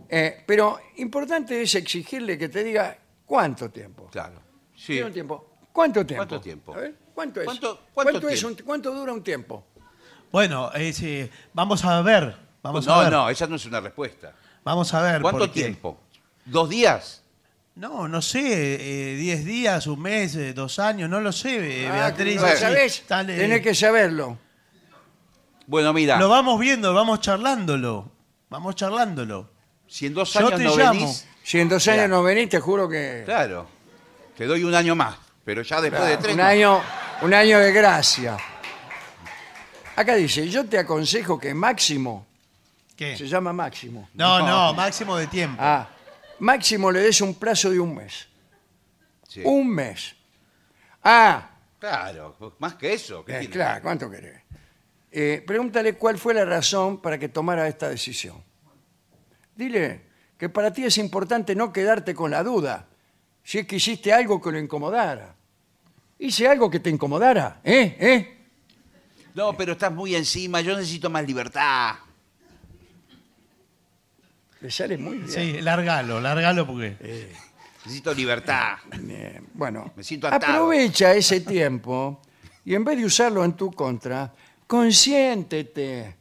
Eh, 0.07 0.43
pero 0.45 0.79
importante 0.97 1.61
es 1.61 1.73
exigirle 1.75 2.37
que 2.37 2.47
te 2.47 2.63
diga 2.63 2.95
cuánto 3.25 3.69
tiempo. 3.71 4.07
Claro. 4.11 4.39
Sí. 4.75 4.93
Tiene 4.93 5.07
un 5.07 5.13
tiempo. 5.13 5.49
¿Cuánto 5.73 6.05
tiempo? 6.05 6.19
¿Cuánto 6.25 6.39
tiempo? 6.41 6.73
A 6.73 6.77
ver, 6.77 6.95
¿Cuánto 7.15 7.39
es? 7.41 7.45
¿Cuánto- 7.45 7.81
cuánto 7.93 8.29
es 8.29 8.39
tiempo? 8.41 8.47
un- 8.61 8.65
¿Cuánto 8.65 8.93
dura 8.93 9.13
un 9.13 9.23
tiempo? 9.23 9.65
Bueno, 10.31 10.71
es, 10.73 11.01
eh, 11.01 11.31
vamos 11.53 11.83
a 11.85 12.01
ver. 12.01 12.35
Vamos 12.61 12.87
a 12.87 12.91
no, 12.91 12.99
ver. 12.99 13.11
no, 13.11 13.29
esa 13.29 13.47
no 13.47 13.55
es 13.55 13.65
una 13.65 13.79
respuesta. 13.79 14.33
Vamos 14.63 14.93
a 14.93 15.01
ver. 15.01 15.21
¿Cuánto 15.21 15.39
porque- 15.39 15.61
tiempo? 15.61 15.99
¿Dos 16.45 16.69
días? 16.69 17.23
No, 17.75 18.07
no 18.07 18.21
sé, 18.21 19.13
eh, 19.13 19.15
10 19.17 19.43
días, 19.43 19.85
un 19.87 20.01
mes, 20.01 20.35
eh, 20.35 20.53
dos 20.53 20.79
años, 20.79 21.09
no 21.09 21.19
lo 21.19 21.31
sé, 21.31 21.83
eh, 21.83 21.87
Ah, 21.89 21.93
Beatriz. 21.93 22.35
¿No 22.37 22.41
lo 22.43 22.47
así, 22.47 22.57
sabés? 22.61 22.99
eh, 23.09 23.23
Tenés 23.25 23.61
que 23.61 23.75
saberlo. 23.75 24.37
Bueno, 25.67 25.91
mira, 25.93 26.17
Lo 26.17 26.29
vamos 26.29 26.59
viendo, 26.59 26.93
vamos 26.93 27.19
charlándolo. 27.21 28.11
Vamos 28.49 28.75
charlándolo. 28.75 29.49
si 29.87 30.05
en 30.07 30.13
dos 30.13 30.33
Yo 30.33 30.39
años 30.39 30.55
te 30.57 30.63
no 30.63 30.75
llamo. 30.77 30.99
venís, 30.99 31.27
Si 31.43 31.59
en 31.59 31.69
dos 31.69 31.87
años 31.87 32.09
no 32.09 32.23
venís, 32.23 32.49
te 32.49 32.59
juro 32.59 32.87
que... 32.89 33.21
claro, 33.25 33.67
te 34.37 34.45
doy 34.45 34.63
un 34.63 34.73
año 34.73 34.95
más. 34.95 35.15
Pero 35.43 35.61
ya 35.61 35.79
después 35.81 36.07
de 36.07 36.17
tres. 36.17 36.33
un, 36.33 36.39
no. 36.39 36.45
año, 36.45 36.81
un 37.21 37.33
año 37.33 37.59
de 37.59 37.71
gracia. 37.71 38.37
Acá 39.95 40.15
dice, 40.15 40.47
yo 40.49 40.65
te 40.65 40.77
aconsejo 40.77 41.39
que 41.39 41.53
máximo, 41.53 42.25
¿Qué? 42.95 43.17
se 43.17 43.27
llama 43.27 43.53
máximo. 43.53 44.09
No, 44.13 44.45
no, 44.45 44.73
máximo 44.73 45.15
de 45.17 45.27
tiempo. 45.27 45.57
Ah, 45.59 45.87
máximo 46.39 46.91
le 46.91 46.99
des 46.99 47.21
un 47.21 47.35
plazo 47.35 47.69
de 47.69 47.79
un 47.79 47.95
mes. 47.95 48.27
Sí. 49.27 49.41
Un 49.43 49.67
mes. 49.69 50.15
Ah, 51.03 51.51
Claro, 51.79 52.35
más 52.59 52.75
que 52.75 52.93
eso. 52.93 53.23
¿qué 53.23 53.33
eh, 53.35 53.39
tiene? 53.41 53.53
claro, 53.53 53.81
¿cuánto 53.83 54.09
querés? 54.09 54.41
Eh, 55.11 55.43
pregúntale 55.45 55.93
cuál 55.93 56.17
fue 56.17 56.33
la 56.33 56.43
razón 56.43 56.99
para 56.99 57.19
que 57.19 57.29
tomara 57.29 57.67
esta 57.67 57.89
decisión. 57.89 58.43
Dile 59.55 60.01
que 60.37 60.49
para 60.49 60.73
ti 60.73 60.83
es 60.83 60.97
importante 60.97 61.53
no 61.55 61.71
quedarte 61.71 62.15
con 62.15 62.31
la 62.31 62.41
duda 62.43 62.87
si 63.43 63.59
es 63.59 63.67
que 63.67 63.75
hiciste 63.75 64.11
algo 64.11 64.41
que 64.41 64.51
lo 64.51 64.57
incomodara. 64.57 65.35
Hice 66.17 66.47
algo 66.47 66.69
que 66.69 66.79
te 66.79 66.89
incomodara, 66.89 67.59
¿eh? 67.63 67.97
¿Eh? 67.99 68.37
No, 69.33 69.55
pero 69.57 69.73
estás 69.73 69.91
muy 69.91 70.15
encima, 70.15 70.61
yo 70.61 70.75
necesito 70.77 71.09
más 71.09 71.25
libertad. 71.27 71.95
Le 74.61 74.71
sale 74.71 74.97
muy 74.97 75.17
bien. 75.17 75.29
Sí, 75.29 75.61
largalo, 75.61 76.21
largalo 76.21 76.65
porque. 76.65 77.29
Necesito 77.83 78.13
libertad. 78.13 78.77
Bueno, 79.53 79.91
Me 79.95 80.03
siento 80.03 80.27
atado. 80.27 80.53
aprovecha 80.53 81.13
ese 81.13 81.41
tiempo 81.41 82.21
y 82.63 82.73
en 82.73 82.83
vez 82.83 82.97
de 82.97 83.05
usarlo 83.05 83.43
en 83.43 83.53
tu 83.53 83.71
contra, 83.71 84.33
consiéntete, 84.65 86.15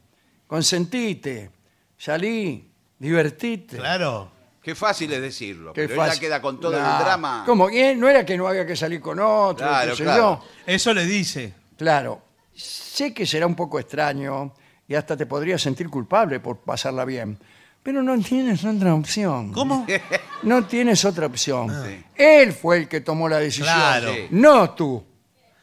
consentite, 0.45 1.49
salí, 1.97 2.69
divertite. 2.99 3.77
Claro. 3.77 4.34
Qué 4.65 4.73
fácil 4.73 5.13
es 5.13 5.21
decirlo, 5.21 5.73
Qué 5.73 5.83
pero 5.83 5.93
ella 5.93 6.05
fácil. 6.07 6.21
queda 6.21 6.41
con 6.41 6.59
todo 6.59 6.71
Nah. 6.71 6.97
el 6.97 7.05
drama. 7.05 7.43
¿Cómo? 7.45 7.67
¿Quién? 7.67 7.99
No 7.99 8.09
era 8.09 8.25
que 8.25 8.35
no 8.35 8.47
había 8.47 8.65
que 8.65 8.75
salir 8.75 8.99
con 8.99 9.19
otro, 9.19 9.67
Claro, 9.67 9.91
qué 9.91 9.97
sé 9.97 10.03
claro. 10.03 10.41
yo. 10.41 10.47
Eso 10.65 10.91
le 10.91 11.05
dice. 11.05 11.53
Claro, 11.77 12.23
sé 12.55 13.13
que 13.13 13.27
será 13.27 13.45
un 13.45 13.53
poco 13.55 13.79
extraño 13.79 14.53
y 14.87 14.95
hasta 14.95 15.15
te 15.15 15.27
podrías 15.27 15.61
sentir 15.61 15.87
culpable 15.87 16.39
por 16.39 16.61
pasarla 16.61 17.05
bien, 17.05 17.37
pero 17.83 18.01
no 18.01 18.19
tienes 18.19 18.65
otra 18.65 18.95
opción. 18.95 19.51
¿Cómo? 19.53 19.85
No 20.41 20.65
tienes 20.65 21.05
otra 21.05 21.27
opción. 21.27 21.69
Sí. 21.85 22.03
Él 22.15 22.51
fue 22.53 22.77
el 22.77 22.87
que 22.87 23.01
tomó 23.01 23.29
la 23.29 23.37
decisión. 23.37 23.67
Claro. 23.67 24.13
Sí. 24.13 24.27
No 24.31 24.71
tú. 24.71 25.03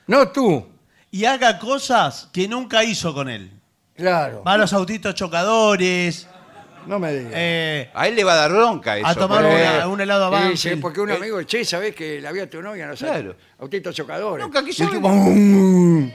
No 0.07 0.29
tú. 0.29 0.67
Y 1.11 1.25
haga 1.25 1.59
cosas 1.59 2.29
que 2.33 2.47
nunca 2.49 2.83
hizo 2.85 3.13
con 3.15 3.29
él. 3.29 3.51
Claro. 3.97 4.43
Va 4.45 4.55
a 4.55 4.59
los 4.59 4.73
autitos 4.73 5.15
chocadores, 5.15 6.27
No 6.87 6.99
me 6.99 7.13
digas. 7.13 7.33
eh, 7.35 7.91
A 7.95 8.09
él 8.09 8.15
le 8.17 8.25
va 8.25 8.33
a 8.35 8.37
dar 8.37 8.51
bronca 8.53 8.97
eso. 8.99 9.07
A 9.07 9.15
tomar 9.15 9.43
porque- 9.43 9.63
una- 9.63 9.89
un 9.89 10.01
helado 10.01 10.27
a 10.27 10.39
Sí, 10.41 10.45
Banfield. 10.49 10.81
porque 10.81 11.01
un 11.01 11.11
Eh. 11.11 11.15
amigo, 11.15 11.43
che, 11.43 11.65
¿sabés 11.65 11.95
que 11.95 12.21
la 12.21 12.33
vía 12.33 12.43
de 12.43 12.49
tu 12.49 12.63
novia 12.63 12.87
no 12.87 12.97
sabe? 12.97 13.13
Claro. 13.23 13.37
Autitos 13.61 13.95
chocadores. 13.95 14.45
Nunca 14.45 14.65
quiso 14.65 14.83
Y 14.85 14.87
el 14.87 14.93
ver. 14.93 15.01
tipo, 15.03 15.09
"Mm". 15.15 16.11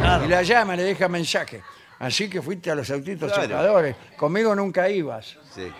claro. 0.00 0.24
Y 0.24 0.28
la 0.28 0.42
llama, 0.42 0.76
le 0.76 0.82
deja 0.84 1.08
mensaje. 1.08 1.62
Así 1.98 2.30
que 2.30 2.40
fuiste 2.40 2.70
a 2.70 2.74
los 2.74 2.90
autitos 2.90 3.30
Claro. 3.32 3.48
chocadores. 3.48 3.96
Conmigo 4.16 4.54
nunca 4.54 4.88
ibas. 4.88 5.36
Sí. 5.54 5.70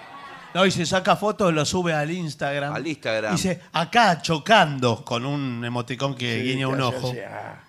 No, 0.52 0.66
y 0.66 0.70
se 0.72 0.84
saca 0.84 1.14
fotos, 1.16 1.54
lo 1.54 1.64
sube 1.64 1.94
al 1.94 2.10
Instagram. 2.10 2.74
Al 2.74 2.86
Instagram. 2.86 3.32
Y 3.32 3.36
dice, 3.36 3.60
acá 3.72 4.20
chocando, 4.20 5.04
con 5.04 5.24
un 5.24 5.64
emoticón 5.64 6.14
que 6.16 6.40
Sí, 6.40 6.42
guiña 6.42 6.66
un 6.68 6.80
ojo. 6.80 7.14
ah. 7.26 7.60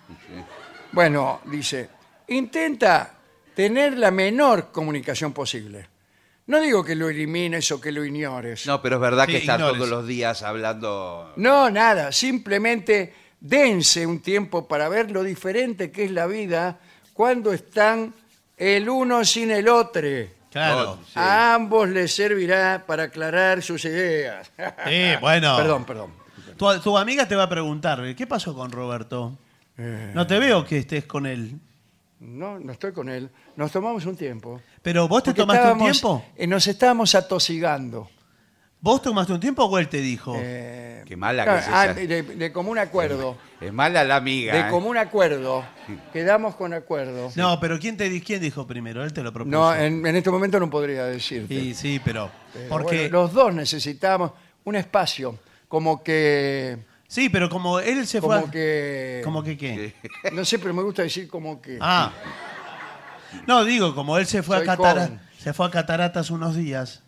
Bueno, 0.90 1.40
dice, 1.46 1.88
intenta 2.28 3.14
tener 3.54 3.96
la 3.96 4.10
menor 4.10 4.70
comunicación 4.72 5.32
posible. 5.32 5.88
No 6.52 6.60
digo 6.60 6.84
que 6.84 6.94
lo 6.94 7.08
elimines 7.08 7.70
o 7.72 7.80
que 7.80 7.90
lo 7.90 8.04
ignores. 8.04 8.66
No, 8.66 8.82
pero 8.82 8.96
es 8.96 9.00
verdad 9.00 9.24
Sí, 9.24 9.32
que 9.32 9.38
está 9.38 9.54
ignores. 9.54 9.76
todos 9.78 9.88
los 9.88 10.06
días 10.06 10.42
hablando. 10.42 11.32
No, 11.36 11.70
nada, 11.70 12.12
simplemente 12.12 13.14
dense 13.40 14.06
un 14.06 14.20
tiempo 14.20 14.68
para 14.68 14.90
ver 14.90 15.10
lo 15.10 15.22
diferente 15.22 15.90
que 15.90 16.04
es 16.04 16.10
la 16.10 16.26
vida 16.26 16.78
cuando 17.14 17.54
están 17.54 18.12
el 18.58 18.86
uno 18.90 19.24
sin 19.24 19.50
el 19.50 19.66
otro. 19.66 20.06
Claro. 20.50 20.98
Sí. 21.06 21.12
A 21.14 21.54
ambos 21.54 21.88
les 21.88 22.14
servirá 22.14 22.84
para 22.86 23.04
aclarar 23.04 23.62
sus 23.62 23.86
ideas. 23.86 24.52
Sí, 24.86 25.04
bueno. 25.22 25.56
Perdón, 25.62 25.84
perdón. 25.86 26.10
Tu, 26.58 26.80
tu 26.80 26.98
amiga 26.98 27.26
te 27.26 27.34
va 27.34 27.44
a 27.44 27.48
preguntar, 27.48 28.14
¿qué 28.14 28.26
pasó 28.26 28.54
con 28.54 28.70
Roberto? 28.70 29.38
Eh. 29.78 30.10
No 30.14 30.26
te 30.26 30.38
veo 30.38 30.66
que 30.66 30.76
estés 30.76 31.06
con 31.06 31.24
él. 31.24 31.58
No, 32.20 32.60
no 32.60 32.72
estoy 32.72 32.92
con 32.92 33.08
él. 33.08 33.30
Nos 33.56 33.72
tomamos 33.72 34.04
un 34.04 34.16
tiempo. 34.16 34.60
Pero 34.82 35.06
vos 35.08 35.22
te 35.22 35.30
Porque 35.30 35.42
tomaste 35.42 35.62
un 35.62 35.68
estábamos- 35.68 35.92
tiempo. 36.00 36.24
eh, 36.36 36.46
nos 36.46 36.66
estábamos 36.66 37.14
atosigando. 37.14 38.08
¿Vos 38.80 39.00
tomaste 39.00 39.32
un 39.32 39.38
tiempo 39.38 39.62
o 39.64 39.78
él 39.78 39.88
te 39.88 39.98
dijo? 40.00 40.34
Eh, 40.36 41.04
Qué 41.06 41.16
mala 41.16 41.44
claro, 41.44 41.58
que 41.60 41.64
es 41.66 41.72
ah, 41.72 41.84
esa. 41.84 41.94
de, 41.94 42.22
de 42.24 42.52
común 42.52 42.78
acuerdo. 42.78 43.36
Es 43.60 43.72
mala 43.72 44.02
la 44.02 44.16
amiga. 44.16 44.52
De 44.54 44.60
¿eh? 44.62 44.70
común 44.70 44.96
acuerdo. 44.96 45.64
Quedamos 46.12 46.56
con 46.56 46.72
acuerdo. 46.74 47.30
No, 47.36 47.60
pero 47.60 47.78
¿quién, 47.78 47.96
te, 47.96 48.08
di- 48.08 48.20
¿quién 48.20 48.40
dijo 48.40 48.66
primero? 48.66 49.04
Él 49.04 49.12
te 49.12 49.22
lo 49.22 49.32
propuso. 49.32 49.56
No, 49.56 49.72
en, 49.72 50.04
en 50.04 50.16
este 50.16 50.30
momento 50.32 50.58
no 50.58 50.68
podría 50.68 51.04
decirte. 51.04 51.54
Sí, 51.54 51.74
sí, 51.74 52.00
pero... 52.04 52.28
Pero 52.52 52.68
porque... 52.68 53.02
bueno, 53.08 53.22
los 53.22 53.32
dos 53.32 53.54
necesitamos 53.54 54.32
un 54.64 54.74
espacio. 54.74 55.38
Como 55.68 56.02
que. 56.02 56.78
Sí, 57.06 57.28
pero 57.28 57.48
como 57.48 57.78
él 57.78 58.04
se 58.06 58.20
fue... 58.20 58.34
Como 58.34 58.46
a- 58.48 58.50
que. 58.50 59.20
¿Como 59.22 59.42
que 59.44 59.56
qué? 59.56 59.94
No 60.32 60.44
sé, 60.44 60.58
pero 60.58 60.74
me 60.74 60.82
gusta 60.82 61.02
decir 61.02 61.28
como 61.28 61.62
que. 61.62 61.78
Ah. 61.80 62.12
No, 63.46 63.64
digo, 63.64 63.94
como 63.94 64.18
él 64.18 64.26
se 64.26 64.42
fue, 64.42 64.56
a 64.56 64.58
Soy 64.60 64.68
Catara- 64.68 65.20
se 65.38 65.52
fue 65.52 65.66
a 65.66 65.70
Cataratas 65.70 66.30
unos 66.30 66.54
días, 66.56 67.02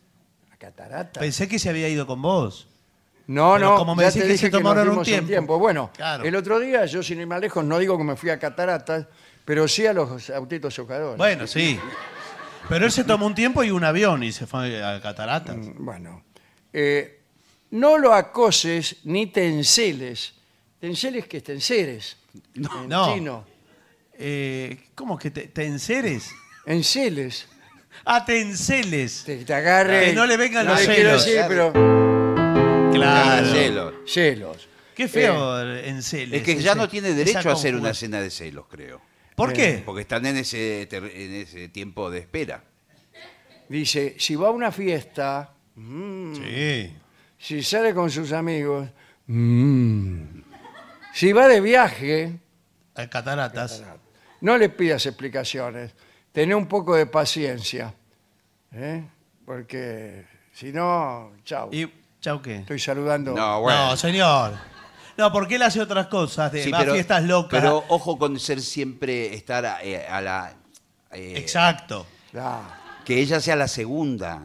La 0.51 0.57
catarata. 0.57 1.21
pensé 1.21 1.49
que 1.49 1.59
se 1.59 1.69
había 1.71 1.89
ido 1.89 2.07
con 2.07 2.21
vos. 2.23 2.67
No, 3.27 3.55
Pero 3.55 3.71
no, 3.71 3.77
como 3.77 3.95
me 3.95 4.03
ya 4.03 4.09
decís 4.09 4.21
te 4.23 4.27
que 4.27 4.33
dije 4.35 4.47
se 4.47 4.53
nos 4.53 4.61
tomaron 4.61 4.99
un 4.99 5.03
dimos 5.05 5.27
tiempo. 5.27 5.59
Bueno, 5.59 5.91
Claro. 5.97 6.25
el 6.25 6.37
otro 6.37 6.59
día, 6.61 6.85
yo 6.87 7.03
sin 7.03 7.21
ir 7.21 7.27
más 7.27 7.41
lejos, 7.41 7.65
no 7.65 7.79
digo 7.79 7.97
que 7.97 8.05
me 8.05 8.17
fui 8.17 8.29
a 8.31 8.39
cataratas, 8.39 9.07
pero 9.47 9.67
sí 9.67 9.87
a 9.87 9.93
los 9.95 10.29
autitos 10.31 10.75
chocadores. 10.75 11.17
Bueno, 11.17 11.47
sí. 11.47 11.79
Pero 12.69 12.87
él 12.87 12.93
se 12.93 13.05
tomó 13.05 13.27
un 13.27 13.35
tiempo 13.35 13.63
y 13.63 13.71
un 13.71 13.85
avión 13.85 14.23
y 14.23 14.33
se 14.33 14.47
fue 14.47 14.83
a 14.83 14.99
Cataratas. 15.01 15.57
Bueno, 15.77 16.23
eh, 16.73 17.21
no 17.73 17.99
lo 17.99 18.15
acoses 18.15 18.97
ni 19.05 19.27
te 19.27 19.47
enceles. 19.49 20.35
Te 20.81 20.87
enceles 20.87 21.27
que 21.27 21.41
te 21.43 21.53
enceres. 21.53 22.17
en 22.55 22.89
No. 22.89 23.15
chino. 23.15 23.45
Eh, 24.19 24.79
¿Cómo 24.95 25.19
que 25.19 25.31
te, 25.31 25.49
te 25.49 25.65
enceres? 25.67 26.31
Enceles. 26.67 27.49
Ah, 28.05 28.25
te 28.25 28.41
enceles. 28.41 29.23
Te, 29.25 29.45
te 29.45 29.55
agarre. 29.55 30.07
Que 30.07 30.13
no 30.13 30.27
le 30.27 30.37
vengan 30.37 30.67
los 30.67 30.81
quiero 30.81 31.19
celos. 31.19 31.25
decir, 31.27 31.43
pero 31.49 31.73
Claro. 32.93 33.47
Celos. 33.47 33.95
celos. 34.07 34.69
Qué 34.95 35.09
feo 35.09 35.61
enceles. 35.79 36.41
Es 36.41 36.45
que 36.47 36.57
ya 36.63 36.73
ese- 36.73 36.79
no 36.81 36.89
tiene 36.89 37.09
esa 37.09 37.17
derecho 37.17 37.51
a 37.51 37.53
hacer 37.55 37.75
una 37.75 37.91
escena 37.91 38.21
de 38.21 38.31
celos, 38.31 38.67
creo. 38.71 39.01
¿Por 39.35 39.53
qué? 39.53 39.83
Porque 39.85 40.03
están 40.03 40.25
en 40.27 40.37
ese, 40.37 40.87
ter- 40.89 41.11
en 41.13 41.35
ese 41.35 41.69
tiempo 41.69 42.11
de 42.11 42.21
espera. 42.21 42.63
Dice, 43.69 44.15
si 44.19 44.37
va 44.37 44.49
a 44.49 44.51
una 44.53 44.71
fiesta, 44.71 45.53
mm, 45.75 46.35
Sí. 46.37 46.97
si 47.39 47.63
sale 47.65 47.93
con 47.95 48.11
sus 48.11 48.31
amigos, 48.33 48.89
mm, 49.27 50.41
si 51.13 51.33
va 51.33 51.49
de 51.49 51.61
viaje, 51.61 52.39
A 52.95 53.09
Cataratas. 53.09 53.83
No 54.45 54.59
le 54.59 54.69
pidas 54.69 55.07
explicaciones. 55.07 55.93
Tené 56.33 56.55
un 56.55 56.67
poco 56.67 56.95
de 56.95 57.07
paciencia. 57.07 57.95
¿eh? 58.73 59.03
Porque 59.47 60.27
si 60.53 60.73
no, 60.73 61.33
chao. 61.45 61.71
¿Y 61.73 61.91
chau 62.21 62.43
qué? 62.43 62.57
Estoy 62.57 62.79
saludando. 62.79 63.33
No, 63.35 63.61
bueno. 63.63 63.91
No, 63.91 63.97
señor. 63.97 64.53
No, 65.17 65.33
porque 65.33 65.55
él 65.55 65.63
hace 65.63 65.81
otras 65.81 66.09
cosas, 66.09 66.51
de 66.53 66.65
Sí, 66.65 66.71
va 66.71 66.81
a 66.81 66.85
fiestas 66.85 67.23
locas. 67.23 67.61
Pero 67.61 67.85
ojo 67.89 68.19
con 68.19 68.39
ser 68.39 68.61
siempre, 68.61 69.33
estar 69.35 69.65
a, 69.65 69.83
eh, 69.83 70.07
a 70.07 70.21
la... 70.21 70.55
eh, 71.13 71.35
Exacto. 71.37 72.07
Ah, 72.37 72.81
que 73.05 73.21
ella 73.21 73.41
sea 73.41 73.55
la 73.57 73.69
segunda. 73.69 74.43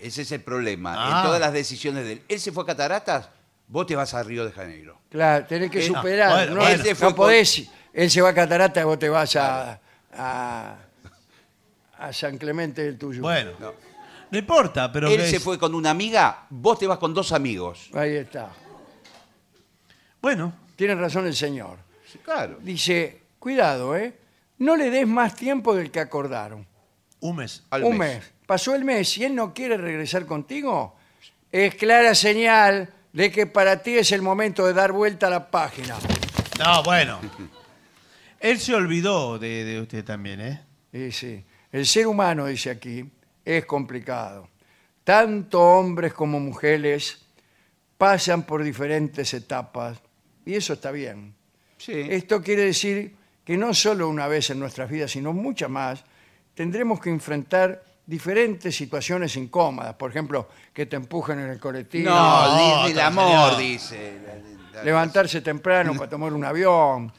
Ese 0.00 0.22
es 0.22 0.32
el 0.32 0.42
problema. 0.42 0.94
Ah. 0.96 1.18
En 1.20 1.26
todas 1.26 1.40
las 1.40 1.52
decisiones 1.52 2.04
de 2.04 2.12
él. 2.14 2.22
Él 2.28 2.40
se 2.40 2.50
fue 2.52 2.64
a 2.64 2.66
Cataratas, 2.66 3.30
vos 3.68 3.86
te 3.86 3.94
vas 3.96 4.12
a 4.14 4.22
Río 4.22 4.44
de 4.44 4.50
Janeiro. 4.52 4.98
claro, 5.08 5.46
tenés 5.46 5.70
que 5.70 5.78
Eh, 5.78 5.86
superar. 5.86 6.30
bueno, 6.32 6.54
no, 6.56 6.60
bueno. 6.60 6.84
no 7.00 7.14
podés. 7.14 7.70
Él 7.98 8.10
se 8.10 8.20
va 8.20 8.28
a 8.28 8.34
Catarata 8.34 8.80
y 8.80 8.84
vos 8.84 8.96
te 8.98 9.08
vas 9.08 9.34
a, 9.34 9.80
a, 10.16 10.76
a 11.98 12.12
San 12.12 12.38
Clemente 12.38 12.82
del 12.84 12.96
Tuyo. 12.96 13.22
Bueno. 13.22 13.50
No. 13.58 13.72
No 14.30 14.38
importa, 14.38 14.92
pero. 14.92 15.08
Él 15.08 15.16
que 15.16 15.26
se 15.28 15.36
es- 15.36 15.42
fue 15.42 15.58
con 15.58 15.74
una 15.74 15.90
amiga, 15.90 16.46
vos 16.50 16.78
te 16.78 16.86
vas 16.86 16.98
con 16.98 17.12
dos 17.12 17.32
amigos. 17.32 17.90
Ahí 17.94 18.14
está. 18.16 18.50
Bueno, 20.20 20.52
Tiene 20.76 20.94
razón 20.94 21.26
el 21.26 21.34
señor. 21.34 21.78
Sí, 22.10 22.18
claro. 22.18 22.58
Dice, 22.60 23.22
cuidado, 23.40 23.96
¿eh? 23.96 24.16
No 24.58 24.76
le 24.76 24.90
des 24.90 25.06
más 25.06 25.34
tiempo 25.34 25.74
del 25.74 25.90
que 25.90 25.98
acordaron. 26.00 26.66
un 27.20 27.36
mes. 27.36 27.64
Al 27.70 27.82
Un 27.84 27.98
mes. 27.98 28.22
Pasó 28.46 28.74
el 28.76 28.84
mes 28.84 29.18
y 29.18 29.24
él 29.24 29.34
no 29.34 29.52
quiere 29.52 29.76
regresar 29.76 30.24
contigo. 30.24 30.94
Es 31.50 31.74
clara 31.74 32.14
señal 32.14 32.88
de 33.12 33.32
que 33.32 33.46
para 33.46 33.82
ti 33.82 33.96
es 33.98 34.12
el 34.12 34.22
momento 34.22 34.64
de 34.66 34.72
dar 34.72 34.92
vuelta 34.92 35.26
a 35.26 35.30
la 35.30 35.50
página. 35.50 35.96
No, 36.58 36.82
bueno. 36.84 37.18
Él 38.40 38.58
se 38.58 38.74
olvidó 38.74 39.38
de, 39.38 39.64
de 39.64 39.80
usted 39.80 40.04
también, 40.04 40.40
¿eh? 40.40 40.60
Y 40.92 41.10
sí, 41.12 41.44
el 41.72 41.86
ser 41.86 42.06
humano, 42.06 42.46
dice 42.46 42.70
aquí, 42.70 43.04
es 43.44 43.64
complicado. 43.66 44.48
Tanto 45.04 45.60
hombres 45.60 46.12
como 46.12 46.38
mujeres 46.38 47.24
pasan 47.96 48.42
por 48.44 48.62
diferentes 48.62 49.32
etapas 49.34 49.98
y 50.44 50.54
eso 50.54 50.74
está 50.74 50.90
bien. 50.90 51.34
Sí. 51.78 51.92
Esto 52.10 52.42
quiere 52.42 52.62
decir 52.64 53.14
que 53.44 53.56
no 53.56 53.72
solo 53.74 54.08
una 54.08 54.26
vez 54.28 54.50
en 54.50 54.58
nuestras 54.60 54.90
vidas, 54.90 55.10
sino 55.10 55.32
muchas 55.32 55.70
más, 55.70 56.04
tendremos 56.54 57.00
que 57.00 57.08
enfrentar 57.10 57.82
diferentes 58.06 58.74
situaciones 58.76 59.36
incómodas. 59.36 59.94
Por 59.94 60.10
ejemplo, 60.10 60.48
que 60.72 60.86
te 60.86 60.96
empujen 60.96 61.38
en 61.40 61.50
el 61.50 61.58
colectivo, 61.60 62.10
No, 62.10 62.86
el 62.86 63.00
amor, 63.00 63.50
señor. 63.54 63.58
dice. 63.58 64.18
Levantarse 64.84 65.40
temprano 65.40 65.94
para 65.96 66.08
tomar 66.08 66.32
un 66.32 66.44
avión, 66.44 67.12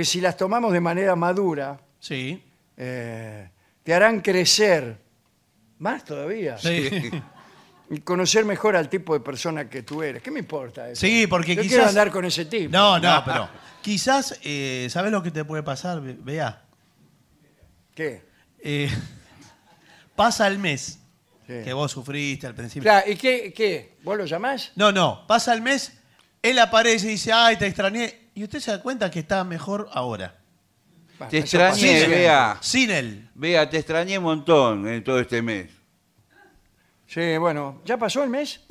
que 0.00 0.04
si 0.06 0.18
las 0.18 0.34
tomamos 0.34 0.72
de 0.72 0.80
manera 0.80 1.14
madura, 1.14 1.78
Sí. 1.98 2.42
eh, 2.78 3.50
te 3.82 3.92
harán 3.92 4.20
crecer 4.22 4.96
más 5.78 6.06
todavía 6.06 6.56
Sí. 6.56 6.88
y 7.90 8.00
conocer 8.00 8.46
mejor 8.46 8.76
al 8.76 8.88
tipo 8.88 9.12
de 9.12 9.20
persona 9.20 9.68
que 9.68 9.82
tú 9.82 10.02
eres. 10.02 10.22
¿Qué 10.22 10.30
me 10.30 10.38
importa 10.38 10.88
eso? 10.88 11.02
Sí, 11.02 11.26
porque 11.26 11.54
Yo 11.54 11.60
quizás- 11.60 11.74
quiero 11.74 11.88
andar 11.90 12.10
con 12.10 12.24
ese 12.24 12.46
tipo. 12.46 12.72
No, 12.72 12.98
no, 12.98 13.22
pero 13.26 13.46
quizás, 13.82 14.40
eh, 14.42 14.88
¿sabes 14.90 15.12
lo 15.12 15.22
que 15.22 15.30
te 15.32 15.44
puede 15.44 15.62
pasar? 15.62 16.00
Ve- 16.00 16.16
Vea, 16.18 16.62
¿Qué? 17.94 18.22
eh, 18.60 18.88
pasa 20.16 20.46
el 20.46 20.58
mes 20.58 20.98
Sí. 21.46 21.60
que 21.62 21.74
vos 21.74 21.92
sufriste 21.92 22.46
al 22.46 22.54
principio. 22.54 22.84
Claro, 22.84 23.10
¿Y 23.10 23.16
qué, 23.16 23.52
qué? 23.54 23.96
¿Vos 24.02 24.16
lo 24.16 24.24
llamás? 24.24 24.72
No, 24.76 24.92
no, 24.92 25.26
pasa 25.26 25.52
el 25.52 25.60
mes, 25.60 25.92
él 26.40 26.58
aparece 26.58 27.06
y 27.06 27.10
dice, 27.10 27.34
ay, 27.34 27.56
te 27.58 27.66
extrañé. 27.66 28.19
Y 28.34 28.44
usted 28.44 28.60
se 28.60 28.70
da 28.70 28.80
cuenta 28.82 29.10
que 29.10 29.20
está 29.20 29.42
mejor 29.44 29.88
ahora. 29.92 30.34
Te 31.28 31.38
extrañé, 31.38 32.06
vea. 32.06 32.56
Sin 32.60 32.90
él. 32.90 33.28
Vea, 33.34 33.68
te 33.68 33.76
extrañé 33.78 34.16
un 34.18 34.24
montón 34.24 34.88
en 34.88 35.04
todo 35.04 35.18
este 35.20 35.42
mes. 35.42 35.70
Sí, 37.06 37.36
bueno, 37.38 37.82
¿ya 37.84 37.98
pasó 37.98 38.22
el 38.22 38.30
mes? 38.30 38.60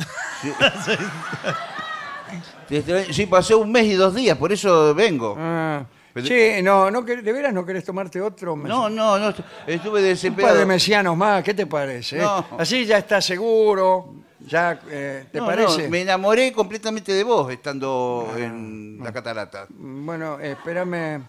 Te 2.68 2.78
extrañé- 2.78 3.12
Sí, 3.14 3.26
pasó 3.26 3.58
un 3.60 3.72
mes 3.72 3.86
y 3.86 3.94
dos 3.94 4.14
días, 4.16 4.38
por 4.38 4.52
eso 4.52 4.94
vengo. 4.94 5.36
Ah, 5.38 5.84
Pero- 6.14 6.28
sí, 6.28 6.62
no, 6.64 6.90
no, 6.92 7.04
quer- 7.04 7.22
¿de 7.24 7.34
veras 7.34 7.54
no 7.54 7.66
querés 7.66 7.84
tomarte 7.84 8.22
otro 8.22 8.56
mes? 8.56 8.68
No, 8.70 8.90
no, 8.90 9.18
no, 9.18 9.30
estuve 9.30 9.88
Un 9.88 9.94
par 9.94 10.02
desesperado. 10.02 10.58
de 10.60 10.66
mesianos 10.66 11.18
más, 11.18 11.44
¿qué 11.44 11.54
te 11.54 11.66
parece? 11.66 12.18
eh? 12.18 12.22
No. 12.22 12.46
Así 12.60 12.86
ya 12.86 13.00
estás 13.00 13.26
seguro, 13.26 14.14
ya, 14.48 14.80
eh, 14.90 15.26
¿te 15.32 15.40
No, 15.40 15.46
parece? 15.46 15.84
no, 15.84 15.90
me 15.90 16.02
enamoré 16.02 16.52
completamente 16.54 17.12
de 17.14 17.24
vos 17.24 17.52
estando 17.52 18.32
en 18.38 19.00
la 19.04 19.12
catarata. 19.12 19.68
Bueno, 19.70 20.40
eh, 20.40 20.52
espérame, 20.52 21.24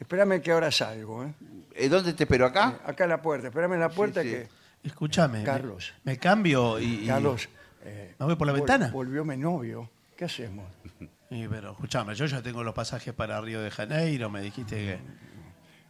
espérame 0.00 0.40
que 0.40 0.52
ahora 0.52 0.70
salgo, 0.70 1.24
¿eh? 1.24 1.32
Eh, 1.74 1.88
¿Dónde 1.88 2.12
te 2.14 2.24
espero 2.24 2.46
acá? 2.46 2.80
Acá 2.84 3.04
en 3.04 3.10
la 3.10 3.20
puerta, 3.22 3.48
espérame 3.48 3.74
en 3.74 3.80
la 3.80 3.88
puerta 3.90 4.22
sí. 4.22 4.28
que... 4.30 4.48
Escúchame. 4.82 5.40
me- 5.40 5.44
Carlos. 5.44 5.92
Me, 6.04 6.16
cambio 6.18 6.78
y. 6.78 7.04
y- 7.04 7.06
Carlos, 7.06 7.48
eh, 7.84 8.14
¿Me 8.18 8.26
voy 8.26 8.36
por 8.36 8.46
la 8.46 8.52
vol- 8.52 8.56
ventana? 8.56 8.90
Volvió 8.92 9.24
mi 9.24 9.36
novio, 9.36 9.90
¿qué 10.16 10.24
hacemos? 10.26 10.64
y, 11.30 11.46
pero 11.48 11.72
escúchame, 11.72 12.14
yo 12.14 12.26
ya 12.26 12.40
tengo 12.42 12.62
los 12.62 12.72
pasajes 12.74 13.12
para 13.12 13.40
Río 13.40 13.60
de 13.60 13.70
Janeiro, 13.70 14.30
me 14.30 14.40
dijiste 14.40 14.76
que. 14.76 14.98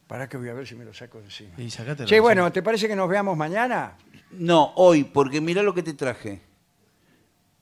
Para 0.06 0.28
que 0.28 0.36
voy 0.36 0.48
a 0.48 0.54
ver 0.54 0.66
si 0.66 0.76
me 0.76 0.84
lo 0.84 0.94
saco 0.94 1.18
de 1.18 1.24
encima. 1.24 1.50
Y. 1.58 1.68
Che, 2.06 2.20
bueno, 2.20 2.50
¿te 2.52 2.62
parece 2.62 2.86
que 2.88 2.94
nos 2.96 3.08
veamos 3.08 3.36
mañana? 3.36 3.94
No, 4.32 4.72
hoy, 4.76 5.04
porque 5.04 5.40
mirá 5.40 5.62
lo 5.62 5.74
que 5.74 5.82
te 5.82 5.92
traje. 5.94 6.40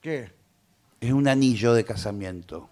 ¿Qué? 0.04 0.30
Es 1.00 1.12
un 1.14 1.26
anillo 1.28 1.72
de 1.72 1.82
casamiento. 1.82 2.68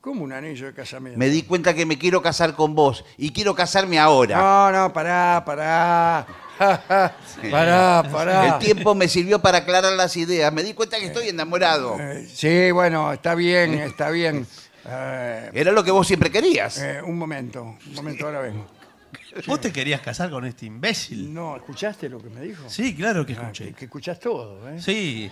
¿Cómo 0.00 0.24
un 0.24 0.32
anillo 0.32 0.66
de 0.66 0.74
casamiento? 0.74 1.16
Me 1.16 1.28
di 1.28 1.42
cuenta 1.42 1.72
que 1.74 1.86
me 1.86 1.96
quiero 1.96 2.20
casar 2.20 2.56
con 2.56 2.74
vos 2.74 3.04
y 3.16 3.30
quiero 3.32 3.54
casarme 3.54 4.00
ahora. 4.00 4.36
No, 4.36 4.72
no, 4.72 4.92
pará, 4.92 5.44
pará. 5.46 6.26
pará, 7.52 8.02
pará. 8.10 8.46
El 8.48 8.58
tiempo 8.58 8.96
me 8.96 9.06
sirvió 9.06 9.38
para 9.40 9.58
aclarar 9.58 9.92
las 9.92 10.16
ideas. 10.16 10.52
Me 10.52 10.64
di 10.64 10.74
cuenta 10.74 10.98
que 10.98 11.06
estoy 11.06 11.28
enamorado. 11.28 11.96
Eh, 12.00 12.26
sí, 12.28 12.72
bueno, 12.72 13.12
está 13.12 13.36
bien, 13.36 13.74
está 13.74 14.10
bien. 14.10 14.44
Eh, 14.88 15.50
Era 15.54 15.70
lo 15.70 15.84
que 15.84 15.92
vos 15.92 16.04
siempre 16.04 16.32
querías. 16.32 16.78
eh, 16.78 17.00
un 17.00 17.16
momento, 17.16 17.62
un 17.62 17.94
momento, 17.94 18.26
ahora 18.26 18.40
vengo. 18.40 18.66
¿Vos 19.46 19.60
te 19.60 19.72
querías 19.72 20.00
casar 20.00 20.30
con 20.30 20.44
este 20.44 20.66
imbécil? 20.66 21.32
No, 21.32 21.54
¿escuchaste 21.54 22.08
lo 22.08 22.18
que 22.20 22.28
me 22.28 22.40
dijo? 22.40 22.68
Sí, 22.68 22.92
claro 22.96 23.24
que 23.24 23.34
Ah, 23.34 23.42
escuché. 23.42 23.66
que, 23.66 23.74
que 23.74 23.84
escuchás 23.84 24.18
todo, 24.18 24.68
¿eh? 24.68 24.80
Sí, 24.80 25.30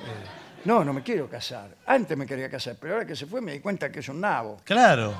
No, 0.64 0.82
no 0.84 0.92
me 0.92 1.02
quiero 1.02 1.28
casar. 1.28 1.68
Antes 1.86 2.16
me 2.16 2.26
quería 2.26 2.50
casar, 2.50 2.76
pero 2.80 2.94
ahora 2.94 3.06
que 3.06 3.14
se 3.14 3.26
fue 3.26 3.40
me 3.40 3.52
di 3.52 3.60
cuenta 3.60 3.90
que 3.92 4.00
es 4.00 4.08
un 4.08 4.20
nabo. 4.20 4.60
claro. 4.64 5.14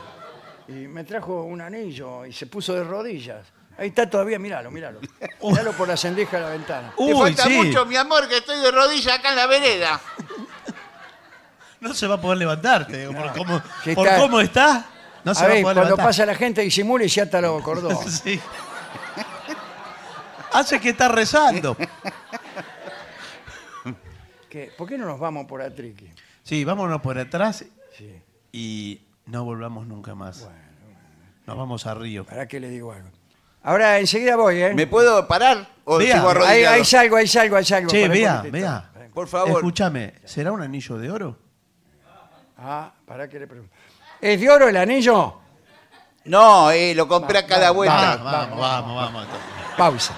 Y 0.67 0.73
me 0.89 1.05
trajo 1.05 1.43
un 1.43 1.61
anillo 1.61 2.25
y 2.25 2.33
se 2.33 2.47
puso 2.47 2.73
de 2.73 2.85
rodillas. 2.85 3.45
Ahí 3.77 3.89
está 3.89 4.09
todavía, 4.09 4.39
míralo, 4.39 4.71
míralo. 4.71 4.99
Míralo 5.43 5.73
por 5.73 5.87
la 5.87 5.95
sendija 5.99 6.39
de 6.39 6.43
la 6.43 6.49
ventana. 6.49 6.95
Te 6.97 7.03
Uy, 7.03 7.13
falta 7.21 7.43
sí. 7.45 7.51
mucho, 7.51 7.85
mi 7.85 7.97
amor, 7.97 8.27
que 8.29 8.39
estoy 8.39 8.59
de 8.61 8.71
rodillas 8.71 9.19
acá 9.19 9.29
en 9.29 9.37
la 9.37 9.47
vereda. 9.47 10.01
No 11.81 11.93
se 11.93 12.07
va 12.07 12.15
a 12.15 12.21
poder 12.21 12.39
levantarte. 12.39 13.07
Por, 13.09 13.33
cómo, 13.35 13.61
por 13.95 14.07
está. 14.07 14.17
cómo 14.19 14.41
está, 14.41 14.87
no 15.23 15.35
se 15.35 15.45
a 15.45 15.49
va 15.49 15.55
ver, 15.55 15.59
a 15.59 15.63
poder 15.63 15.65
cuando 15.65 15.83
levantar. 15.83 16.07
pasa 16.07 16.25
la 16.25 16.35
gente 16.35 16.63
disimula 16.63 17.05
y 17.05 17.11
se 17.11 17.21
ata 17.21 17.43
los 17.43 17.63
cordones. 17.63 18.23
Sí. 18.25 18.41
Hace 20.53 20.81
que 20.81 20.89
está 20.91 21.09
rezando. 21.09 21.77
¿Qué? 24.54 24.70
¿Por 24.78 24.88
qué 24.88 24.96
no 24.96 25.04
nos 25.04 25.18
vamos 25.18 25.46
por 25.46 25.61
Atriqui? 25.62 26.08
Sí, 26.44 26.64
vámonos 26.64 27.00
por 27.00 27.18
atrás 27.18 27.64
Sí. 27.99 28.23
y 28.52 29.00
no 29.26 29.42
volvamos 29.42 29.88
nunca 29.88 30.14
más. 30.14 30.49
Nos 31.44 31.56
vamos 31.56 31.84
a 31.88 31.94
Río. 31.94 32.25
¿Para 32.25 32.46
qué 32.46 32.61
le 32.61 32.68
digo 32.70 32.92
algo? 32.92 33.08
Ahora 33.64 33.99
enseguida 33.99 34.37
voy, 34.37 34.62
¿eh? 34.62 34.73
¿Me 34.73 34.87
puedo 34.87 35.26
parar 35.26 35.68
o 35.84 35.99
Vea, 35.99 36.18
sigo 36.18 36.28
Ahí, 36.28 36.37
arrodillado? 36.37 36.75
ahí 36.76 36.84
salgo, 36.84 37.16
ahí 37.16 37.26
salgo, 37.26 37.56
ahí 37.56 37.64
salgo. 37.64 37.90
Che, 37.90 38.02
Pará 38.02 38.12
un 38.12 38.20
vea, 38.20 38.34
momentito. 38.37 38.52
vea. 38.52 38.90
Por 39.12 39.26
favor. 39.26 39.50
Escúchame, 39.56 40.14
¿será 40.25 40.52
un 40.52 40.62
anillo 40.62 40.99
de 40.99 41.11
oro? 41.11 41.37
Ah, 42.56 42.92
para 43.06 43.28
que 43.28 43.40
le 43.40 43.49
pregunto. 43.49 43.75
¿Es 44.20 44.40
de 44.40 44.49
oro 44.50 44.68
el 44.68 44.76
anillo? 44.76 45.40
No, 46.26 46.70
eh, 46.70 46.94
lo 46.94 47.08
compré 47.08 47.38
a 47.38 47.46
cada 47.49 47.66
va, 47.66 47.70
vuelta. 47.73 48.16
Vamos, 48.18 48.56
vamos, 48.61 48.61
vamos, 48.61 48.96
vamos. 49.26 49.26
Pausa. 49.76 50.14